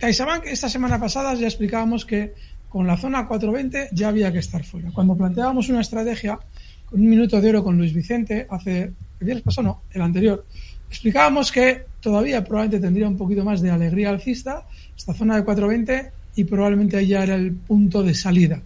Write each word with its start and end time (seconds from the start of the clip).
CaixaBank 0.00 0.46
esta 0.46 0.70
semana 0.70 0.98
pasada 0.98 1.34
ya 1.34 1.46
explicábamos 1.46 2.06
que 2.06 2.32
con 2.70 2.86
la 2.86 2.96
zona 2.96 3.28
420 3.28 3.90
ya 3.92 4.08
había 4.08 4.32
que 4.32 4.38
estar 4.38 4.64
fuera. 4.64 4.90
Cuando 4.92 5.14
planteábamos 5.14 5.68
una 5.68 5.82
estrategia 5.82 6.38
con 6.86 7.00
un 7.00 7.08
minuto 7.08 7.38
de 7.38 7.50
oro 7.50 7.62
con 7.62 7.76
Luis 7.76 7.92
Vicente, 7.92 8.46
hace 8.48 8.84
el 8.84 8.94
viernes 9.20 9.44
pasado, 9.44 9.66
no, 9.68 9.82
el 9.92 10.00
anterior, 10.00 10.46
explicábamos 10.88 11.52
que 11.52 11.84
todavía 12.00 12.42
probablemente 12.42 12.80
tendría 12.80 13.08
un 13.08 13.18
poquito 13.18 13.44
más 13.44 13.60
de 13.60 13.70
alegría 13.70 14.08
alcista, 14.08 14.66
esta 14.96 15.12
zona 15.12 15.36
de 15.36 15.44
420, 15.44 16.10
y 16.36 16.44
probablemente 16.44 16.96
ahí 16.96 17.08
ya 17.08 17.22
era 17.22 17.34
el 17.34 17.52
punto 17.52 18.02
de 18.02 18.14
salida. 18.14 18.62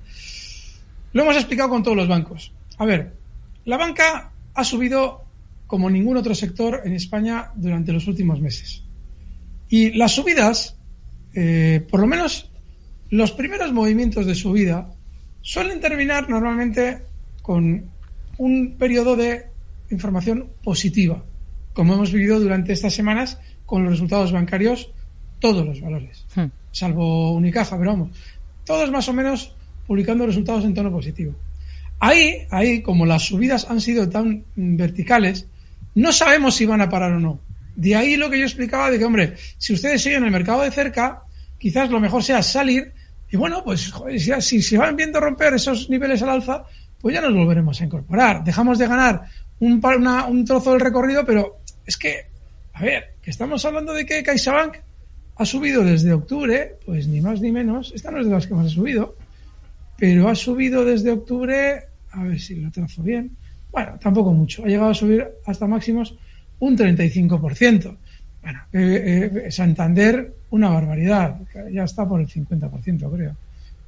Lo 1.12 1.22
hemos 1.22 1.34
explicado 1.34 1.70
con 1.70 1.82
todos 1.82 1.96
los 1.96 2.06
bancos. 2.06 2.52
A 2.78 2.84
ver, 2.84 3.12
la 3.64 3.76
banca 3.76 4.30
ha 4.54 4.64
subido 4.64 5.24
como 5.66 5.90
ningún 5.90 6.16
otro 6.16 6.34
sector 6.34 6.82
en 6.84 6.92
España 6.92 7.50
durante 7.56 7.92
los 7.92 8.06
últimos 8.06 8.40
meses. 8.40 8.84
Y 9.68 9.90
las 9.94 10.12
subidas, 10.12 10.76
eh, 11.34 11.84
por 11.90 12.00
lo 12.00 12.06
menos 12.06 12.50
los 13.10 13.32
primeros 13.32 13.72
movimientos 13.72 14.26
de 14.26 14.34
subida, 14.34 14.90
suelen 15.40 15.80
terminar 15.80 16.28
normalmente 16.28 17.02
con 17.42 17.90
un 18.38 18.76
periodo 18.78 19.16
de 19.16 19.46
información 19.90 20.48
positiva, 20.62 21.22
como 21.72 21.94
hemos 21.94 22.12
vivido 22.12 22.40
durante 22.40 22.72
estas 22.72 22.94
semanas 22.94 23.38
con 23.66 23.84
los 23.84 23.92
resultados 23.92 24.32
bancarios, 24.32 24.90
todos 25.38 25.66
los 25.66 25.80
valores, 25.80 26.24
hmm. 26.34 26.46
salvo 26.72 27.32
Unicaja, 27.32 27.78
pero 27.78 27.92
vamos, 27.92 28.10
todos 28.64 28.90
más 28.90 29.08
o 29.08 29.12
menos 29.12 29.54
publicando 29.86 30.26
resultados 30.26 30.64
en 30.64 30.74
tono 30.74 30.90
positivo. 30.90 31.34
Ahí, 32.00 32.46
ahí, 32.50 32.82
como 32.82 33.06
las 33.06 33.22
subidas 33.22 33.70
han 33.70 33.80
sido 33.80 34.08
tan 34.08 34.44
verticales, 34.56 35.46
no 35.94 36.12
sabemos 36.12 36.54
si 36.56 36.66
van 36.66 36.80
a 36.80 36.88
parar 36.88 37.12
o 37.12 37.20
no. 37.20 37.40
De 37.76 37.94
ahí 37.94 38.16
lo 38.16 38.30
que 38.30 38.38
yo 38.38 38.44
explicaba 38.44 38.90
de 38.90 38.98
que, 38.98 39.04
hombre, 39.04 39.34
si 39.58 39.72
ustedes 39.72 40.02
siguen 40.02 40.24
el 40.24 40.30
mercado 40.30 40.62
de 40.62 40.70
cerca, 40.70 41.22
quizás 41.58 41.90
lo 41.90 42.00
mejor 42.00 42.22
sea 42.22 42.42
salir 42.42 42.92
y 43.30 43.36
bueno, 43.36 43.64
pues 43.64 43.92
si, 44.40 44.62
se 44.62 44.78
van 44.78 44.94
viendo 44.94 45.18
romper 45.18 45.54
esos 45.54 45.90
niveles 45.90 46.22
al 46.22 46.28
alza, 46.28 46.64
pues 47.00 47.14
ya 47.14 47.20
nos 47.20 47.34
volveremos 47.34 47.80
a 47.80 47.84
incorporar. 47.84 48.44
Dejamos 48.44 48.78
de 48.78 48.86
ganar 48.86 49.22
un, 49.58 49.82
un 50.28 50.44
trozo 50.44 50.70
del 50.70 50.80
recorrido, 50.80 51.24
pero 51.24 51.58
es 51.84 51.96
que, 51.96 52.26
a 52.72 52.82
ver, 52.82 53.14
que 53.20 53.30
estamos 53.30 53.64
hablando 53.64 53.92
de 53.92 54.06
que 54.06 54.22
CaixaBank 54.22 54.76
ha 55.36 55.44
subido 55.44 55.82
desde 55.82 56.12
octubre, 56.12 56.76
pues 56.86 57.08
ni 57.08 57.20
más 57.20 57.40
ni 57.40 57.50
menos, 57.50 57.92
esta 57.92 58.12
no 58.12 58.20
es 58.20 58.26
de 58.26 58.32
las 58.32 58.46
que 58.46 58.54
más 58.54 58.66
ha 58.66 58.70
subido, 58.70 59.16
pero 59.98 60.28
ha 60.28 60.34
subido 60.36 60.84
desde 60.84 61.10
octubre, 61.10 61.82
a 62.12 62.22
ver 62.22 62.38
si 62.38 62.54
lo 62.54 62.70
trazo 62.70 63.02
bien, 63.02 63.36
bueno, 63.72 63.98
tampoco 64.00 64.32
mucho, 64.32 64.64
ha 64.64 64.68
llegado 64.68 64.90
a 64.90 64.94
subir 64.94 65.26
hasta 65.44 65.66
máximos 65.66 66.16
un 66.60 66.78
35%. 66.78 67.96
Bueno, 68.44 68.60
eh, 68.74 69.30
eh, 69.46 69.50
Santander, 69.50 70.34
una 70.50 70.68
barbaridad, 70.68 71.38
ya 71.72 71.84
está 71.84 72.06
por 72.06 72.20
el 72.20 72.28
50%, 72.28 73.10
creo. 73.10 73.34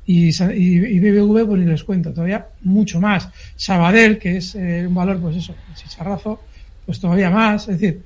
Y, 0.06 0.28
y, 0.28 0.98
BBV, 0.98 1.46
pues 1.46 1.60
ni 1.60 1.66
les 1.66 1.84
cuento, 1.84 2.10
todavía 2.10 2.46
mucho 2.62 2.98
más. 2.98 3.28
Sabadell, 3.54 4.18
que 4.18 4.38
es 4.38 4.54
eh, 4.54 4.86
un 4.86 4.94
valor, 4.94 5.20
pues 5.20 5.36
eso, 5.36 5.54
chicharrazo, 5.74 6.40
pues 6.86 6.98
todavía 6.98 7.28
más. 7.28 7.68
Es 7.68 7.78
decir, 7.78 8.02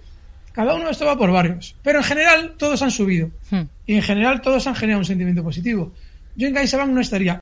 cada 0.51 0.75
uno 0.75 0.87
de 0.87 0.91
esto 0.91 1.07
va 1.07 1.17
por 1.17 1.31
barrios. 1.31 1.77
Pero 1.85 1.99
en 1.99 2.05
general, 2.05 2.55
todos 2.57 2.83
han 2.83 2.91
subido. 2.91 3.31
Hmm. 3.51 3.63
Y 3.87 3.95
en 3.95 4.03
general, 4.03 4.41
todos 4.41 4.67
han 4.67 4.75
generado 4.75 4.99
un 5.01 5.05
sentimiento 5.05 5.45
positivo. 5.45 5.93
Yo 6.35 6.49
en 6.49 6.55
CaixaBank 6.55 6.91
no 6.91 7.01
estaría 7.01 7.39